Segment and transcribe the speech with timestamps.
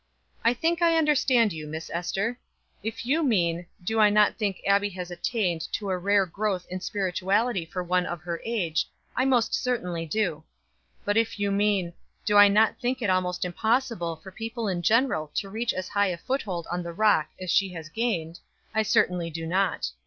[0.43, 2.39] "I think I understand you, Miss Ester.
[2.81, 6.79] If you mean, Do I not think Abbie has attained to a rare growth in
[6.79, 10.43] spirituality for one of her age, I most certainly do;
[11.05, 11.93] but if you mean,
[12.25, 16.07] Do I not think it almost impossible for people in general to reach as high
[16.07, 18.39] a foothold on the rock as she has gained,
[18.73, 19.91] I certainly do not.